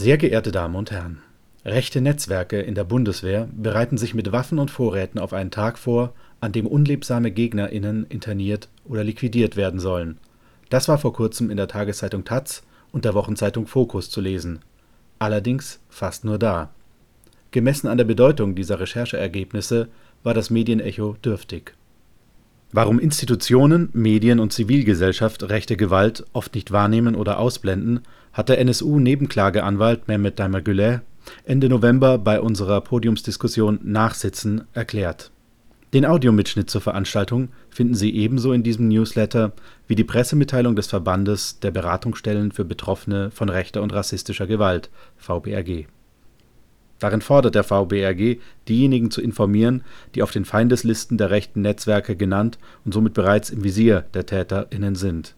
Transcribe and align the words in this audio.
Sehr 0.00 0.16
geehrte 0.16 0.52
Damen 0.52 0.76
und 0.76 0.92
Herren, 0.92 1.18
rechte 1.64 2.00
Netzwerke 2.00 2.60
in 2.60 2.76
der 2.76 2.84
Bundeswehr 2.84 3.48
bereiten 3.50 3.98
sich 3.98 4.14
mit 4.14 4.30
Waffen 4.30 4.60
und 4.60 4.70
Vorräten 4.70 5.18
auf 5.18 5.32
einen 5.32 5.50
Tag 5.50 5.76
vor, 5.76 6.14
an 6.40 6.52
dem 6.52 6.68
unliebsame 6.68 7.32
GegnerInnen 7.32 8.06
interniert 8.08 8.68
oder 8.84 9.02
liquidiert 9.02 9.56
werden 9.56 9.80
sollen. 9.80 10.18
Das 10.68 10.86
war 10.86 10.98
vor 10.98 11.12
kurzem 11.12 11.50
in 11.50 11.56
der 11.56 11.66
Tageszeitung 11.66 12.24
taz 12.24 12.62
und 12.92 13.04
der 13.04 13.14
Wochenzeitung 13.14 13.66
Focus 13.66 14.08
zu 14.08 14.20
lesen. 14.20 14.60
Allerdings 15.18 15.80
fast 15.88 16.24
nur 16.24 16.38
da. 16.38 16.70
Gemessen 17.50 17.88
an 17.88 17.98
der 17.98 18.04
Bedeutung 18.04 18.54
dieser 18.54 18.78
Rechercheergebnisse 18.78 19.88
war 20.22 20.32
das 20.32 20.48
Medienecho 20.48 21.16
dürftig. 21.24 21.74
Warum 22.70 22.98
Institutionen, 22.98 23.88
Medien 23.94 24.40
und 24.40 24.52
Zivilgesellschaft 24.52 25.48
rechte 25.48 25.76
Gewalt 25.76 26.24
oft 26.34 26.54
nicht 26.54 26.70
wahrnehmen 26.70 27.14
oder 27.14 27.38
ausblenden, 27.38 28.02
hat 28.38 28.48
der 28.48 28.60
NSU-Nebenklageanwalt 28.60 30.06
Mehmet 30.06 30.38
Daimler 30.38 31.02
Ende 31.44 31.68
November 31.68 32.18
bei 32.18 32.40
unserer 32.40 32.80
Podiumsdiskussion 32.80 33.80
Nachsitzen 33.82 34.62
erklärt. 34.74 35.32
Den 35.92 36.06
Audiomitschnitt 36.06 36.70
zur 36.70 36.80
Veranstaltung 36.80 37.48
finden 37.68 37.96
Sie 37.96 38.14
ebenso 38.14 38.52
in 38.52 38.62
diesem 38.62 38.86
Newsletter 38.86 39.54
wie 39.88 39.96
die 39.96 40.04
Pressemitteilung 40.04 40.76
des 40.76 40.86
Verbandes 40.86 41.58
der 41.58 41.72
Beratungsstellen 41.72 42.52
für 42.52 42.64
Betroffene 42.64 43.32
von 43.32 43.48
rechter 43.48 43.82
und 43.82 43.92
rassistischer 43.92 44.46
Gewalt 44.46 44.88
(VBRG). 45.16 45.86
Darin 47.00 47.22
fordert 47.22 47.56
der 47.56 47.64
VBRG, 47.64 48.38
diejenigen 48.68 49.10
zu 49.10 49.20
informieren, 49.20 49.82
die 50.14 50.22
auf 50.22 50.30
den 50.30 50.44
Feindeslisten 50.44 51.18
der 51.18 51.30
rechten 51.30 51.62
Netzwerke 51.62 52.14
genannt 52.14 52.58
und 52.84 52.94
somit 52.94 53.14
bereits 53.14 53.50
im 53.50 53.64
Visier 53.64 54.04
der 54.14 54.26
TäterInnen 54.26 54.94
sind 54.94 55.34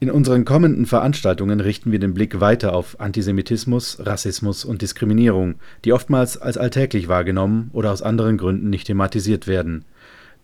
in 0.00 0.12
unseren 0.12 0.44
kommenden 0.44 0.86
Veranstaltungen 0.86 1.58
richten 1.58 1.90
wir 1.90 1.98
den 1.98 2.14
Blick 2.14 2.38
weiter 2.38 2.72
auf 2.72 3.00
Antisemitismus, 3.00 3.98
Rassismus 4.00 4.64
und 4.64 4.80
Diskriminierung, 4.80 5.56
die 5.84 5.92
oftmals 5.92 6.36
als 6.40 6.56
alltäglich 6.56 7.08
wahrgenommen 7.08 7.70
oder 7.72 7.90
aus 7.90 8.02
anderen 8.02 8.38
Gründen 8.38 8.70
nicht 8.70 8.86
thematisiert 8.86 9.48
werden. 9.48 9.84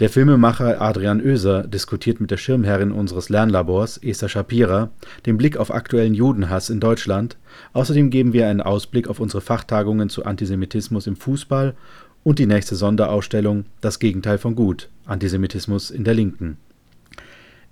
Der 0.00 0.11
Filmemacher 0.11 0.83
Adrian 0.83 1.20
Oeser 1.20 1.69
diskutiert 1.69 2.20
mit 2.20 2.33
der 2.33 2.36
Schirmherrin 2.36 2.91
unseres 2.91 3.28
Lernlabors, 3.28 3.98
Esther 3.98 4.28
Shapira, 4.28 4.91
den 5.24 5.38
Blick 5.38 5.56
auf 5.56 5.72
aktuellen 5.72 6.14
Judenhass 6.14 6.68
in 6.68 6.80
Deutschland. 6.80 7.36
Außerdem 7.74 8.11
geben 8.11 8.33
wir 8.33 8.48
einen 8.48 8.61
Ausblick 8.61 9.06
auf 9.06 9.20
unsere 9.20 9.41
Fachtagungen 9.41 10.08
zu 10.08 10.24
Antisemitismus 10.24 11.06
im 11.06 11.14
Fußball 11.14 11.77
und 12.24 12.41
die 12.41 12.46
nächste 12.46 12.74
Sonderausstellung 12.74 13.66
Das 13.80 14.00
Gegenteil 14.00 14.39
von 14.39 14.56
Gut– 14.56 14.89
Antisemitismus 15.06 15.92
in 15.92 16.02
der 16.02 16.14
Linken 16.14 16.56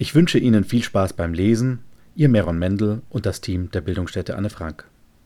ich 0.03 0.17
wünsche 0.17 0.41
Ihnen 0.41 0.65
viel 0.65 0.83
Spaß 0.83 1.13
beim 1.13 1.33
Lesen, 1.33 1.79
Ihr 2.17 2.29
Meron 2.29 2.59
Mendel 2.59 3.03
und 3.09 3.25
das 3.25 3.41
Team 3.41 3.71
der 3.71 3.83
Bildungsstätte 3.83 4.35
Anne 4.35 4.51
Frank 4.51 4.85